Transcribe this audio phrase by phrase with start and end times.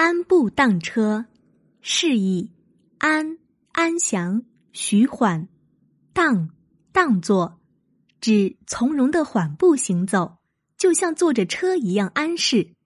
[0.00, 1.26] 安步当车，
[1.80, 2.52] 示意
[2.98, 3.36] 安
[3.72, 5.48] 安详、徐缓；
[6.12, 6.50] 当
[6.92, 7.58] 当坐，
[8.20, 10.38] 指从容的缓步行走，
[10.76, 12.76] 就像坐着车一样安适，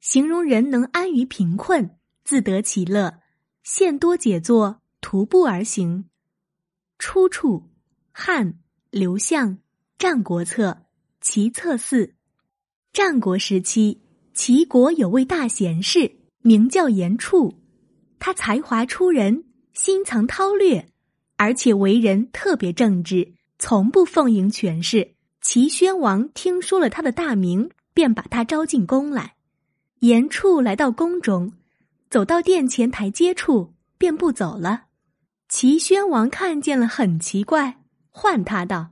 [0.00, 3.20] 形容人能安于贫困，自得其乐，
[3.62, 6.04] 现多解作，徒步而行。
[6.98, 7.70] 出处：
[8.10, 8.58] 汉
[8.90, 9.56] 刘向
[9.96, 10.70] 《战国策·
[11.18, 12.04] 齐策四》。
[12.92, 14.02] 战国时期，
[14.34, 17.54] 齐国有位大贤士，名叫严处。
[18.18, 20.86] 他才华出人，心藏韬略，
[21.36, 25.14] 而且为人特别正直，从不奉迎权势。
[25.40, 29.34] 齐宣王听说了他的大名，便把他招进宫来。
[30.00, 31.52] 严处来到宫中，
[32.10, 34.84] 走到殿前台阶处，便不走了。
[35.48, 37.80] 齐宣王看见了，很奇怪，
[38.10, 38.90] 唤他道：“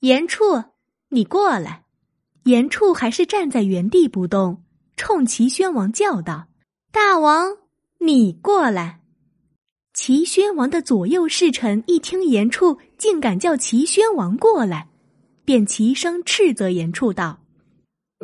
[0.00, 0.62] 严处，
[1.08, 1.84] 你过来。”
[2.44, 4.64] 严处还是站在原地不动，
[4.96, 6.48] 冲齐宣王叫道
[6.92, 7.56] ：“大王，
[8.00, 9.00] 你过来！”
[9.94, 14.88] 齐宣王的左右侍臣一听严处竟敢叫齐宣王过来，
[15.46, 17.40] 便齐声斥责严处道：“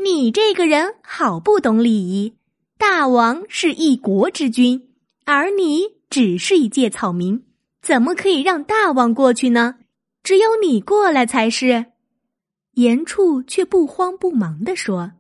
[0.03, 2.35] 你这个人好不懂礼仪！
[2.77, 4.91] 大王是一国之君，
[5.25, 7.43] 而你只是一介草民。”
[7.81, 9.77] 怎么可以让大王过去呢？
[10.23, 11.87] 只有你过来才是。
[12.73, 15.13] 严处却不慌不忙地说：“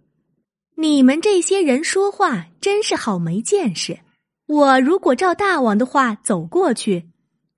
[0.81, 3.99] 你们这些人说话真是好没见识。
[4.47, 7.09] 我如果照大王的话走过去，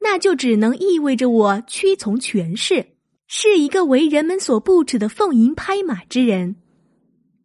[0.00, 2.94] 那就只能意味着我屈从权势，
[3.26, 6.56] 是一个为人们所不耻的奉迎拍马之人。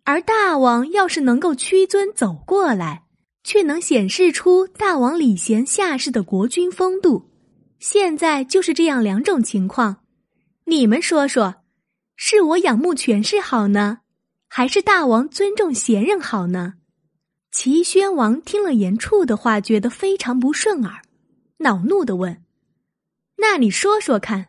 [0.05, 3.03] 而大王要是能够屈尊走过来，
[3.43, 7.29] 却能显示出大王礼贤下士的国君风度。”
[7.79, 9.97] 现在就是这样两种情况，
[10.67, 11.55] 你们说说，
[12.15, 13.99] 是我仰慕权势好呢，
[14.57, 16.75] 还是大王尊重贤人好呢？
[17.51, 21.01] 齐宣王听了严处的话，觉得非常不顺耳，
[21.57, 22.41] 恼怒的问
[23.35, 24.47] ：“那你说说看，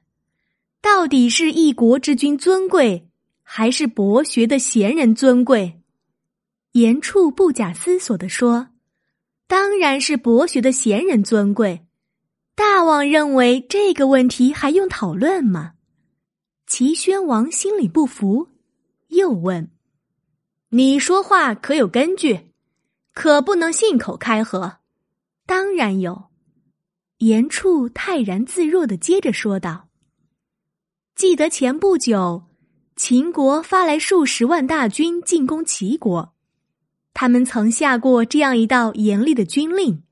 [0.80, 3.08] 到底是一国之君尊贵，
[3.42, 5.80] 还是博学的贤人尊贵？”
[6.70, 8.68] 严处不假思索的说
[9.48, 11.84] ：“当然是博学的贤人尊贵。”
[12.54, 15.72] 大王认为这个问题还用讨论吗？
[16.68, 18.50] 齐宣王心里不服，
[19.08, 19.68] 又问
[20.70, 22.52] ：“你说话可有根据？
[23.14, 24.78] 可不能信口开河。”
[25.46, 26.24] 当然有。
[27.18, 29.88] 严处泰然自若的接着说道
[31.14, 32.44] ：“记得前不久，
[32.94, 36.34] 秦国发来数十万大军进攻齐国，
[37.14, 40.02] 他们曾下过这样一道严厉的军令。”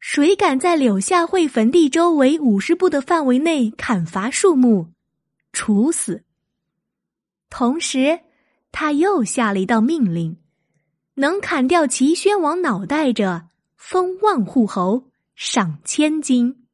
[0.00, 4.92] 谁敢在柳下惠坟地周围五十步的范围内砍伐树木，
[5.52, 6.22] 处死。
[7.50, 8.20] 同时，
[8.78, 10.36] 他又下了一道命令：
[11.14, 13.48] 能砍掉齐宣王脑袋者，
[13.78, 15.04] 封万户侯，
[15.34, 16.66] 赏千金。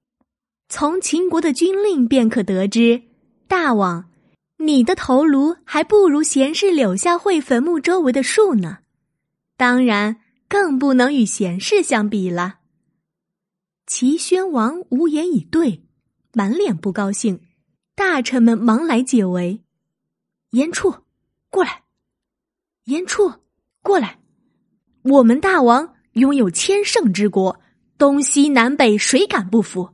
[0.68, 3.04] 从秦国的军令便可得知，
[3.46, 4.10] 大王，
[4.56, 8.78] 你的头颅还不如贤士柳下惠坟墓周围的树呢。
[9.56, 10.16] 当然，
[10.48, 12.58] 更不能与贤士相比了。
[13.86, 15.84] 齐宣王无言以对，
[16.32, 17.40] 满脸不高兴。
[17.94, 19.62] 大臣们忙来解围。
[20.50, 20.92] 严处，
[21.48, 21.81] 过来！
[22.84, 23.32] 严处，
[23.82, 24.18] 过来！
[25.02, 27.60] 我们大王拥有千乘之国，
[27.98, 29.90] 东西南北谁敢不服？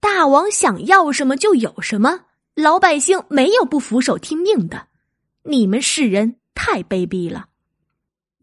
[0.00, 4.88] 大王想要什么就有什么，老百姓没有不俯首听命的。
[5.44, 7.48] 你们世人太卑鄙了！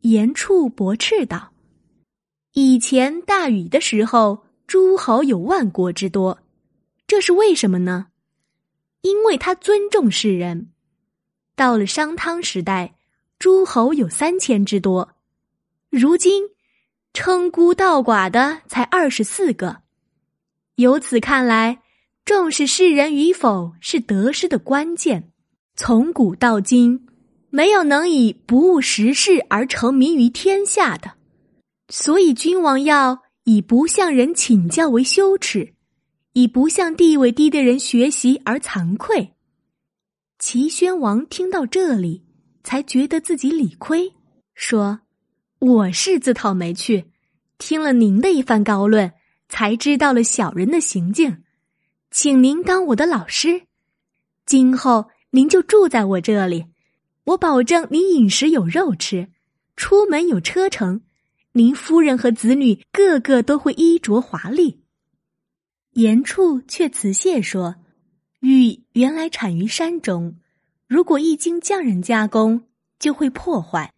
[0.02, 1.52] 严处驳斥道
[2.54, 6.40] ：“以前大禹的时候。”诸侯有万国之多，
[7.08, 8.08] 这是为什么呢？
[9.00, 10.74] 因为他尊重世人。
[11.56, 12.97] 到了商汤时代，
[13.40, 15.16] 诸侯有三千之多，
[15.90, 16.44] 如今
[17.14, 19.78] 称孤道寡的才二十四个。
[20.76, 21.82] 由此看来，
[22.26, 25.32] 重视世人与否是得失的关键。
[25.76, 27.08] 从古到今，
[27.50, 31.14] 没有能以不务实事而成名于天下的，
[31.90, 33.24] 所以君王要。
[33.50, 35.74] 以不向人请教为羞耻，
[36.34, 39.36] 以不向地位低的人学习而惭愧。
[40.38, 42.26] 齐宣王听到这里，
[42.68, 44.14] 才觉得自己理亏，
[44.54, 45.00] 说
[45.60, 47.06] ：“我是自讨没趣，
[47.58, 49.14] 听了您的一番高论，
[49.48, 51.44] 才知道了小人的行径，
[52.12, 53.68] 请您当我的老师。
[54.46, 56.66] 今后您就住在我这里，
[57.24, 59.30] 我保证您饮食有肉吃，
[59.78, 61.00] 出门有车乘。”
[61.56, 64.82] 您夫人和子女个个都会衣着华丽，
[65.94, 67.78] 严处却辞谢说
[68.42, 70.36] ：“玉原来产于山中，
[70.88, 72.64] 如果一经匠人加工，
[72.98, 73.94] 就会破坏。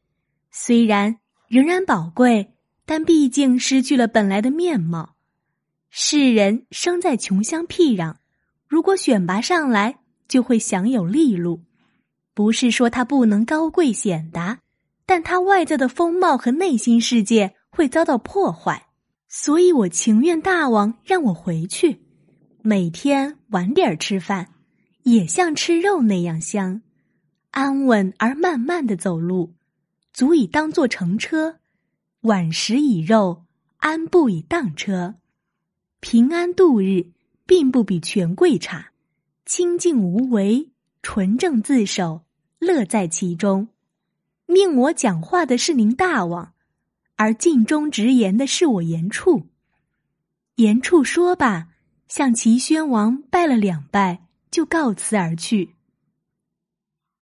[0.51, 2.53] 虽然仍然宝贵，
[2.85, 5.15] 但毕竟失去了本来的面貌。
[5.91, 8.15] 世人生在穷乡僻壤，
[8.67, 11.61] 如果选拔上来，就会享有利禄。
[12.33, 14.59] 不是说他不能高贵显达，
[15.05, 18.87] 但他外在的风貌和内心世界会遭到破坏。
[19.27, 22.01] 所以我情愿大王让我回去，
[22.63, 24.47] 每天晚点吃饭，
[25.03, 26.81] 也像吃肉那样香，
[27.51, 29.53] 安稳而慢慢的走路，
[30.13, 31.59] 足以当做乘车。
[32.21, 33.45] 晚食以肉，
[33.77, 35.15] 安步以当车，
[35.99, 37.07] 平安度日，
[37.45, 38.91] 并不比权贵差。
[39.45, 40.69] 清静无为，
[41.01, 42.23] 纯正自守，
[42.59, 43.69] 乐在其中。
[44.45, 46.53] 命我讲话的是您大王。
[47.15, 49.47] 而尽忠直言的是我严处。
[50.55, 51.67] 严处说罢，
[52.07, 55.75] 向齐宣王拜了两拜，就告辞而去。